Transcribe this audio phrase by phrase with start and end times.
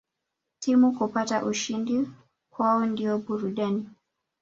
[0.59, 2.07] Timu kupata ushindi
[2.53, 3.89] kwao ndio burudani